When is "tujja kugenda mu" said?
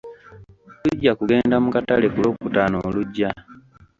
0.81-1.69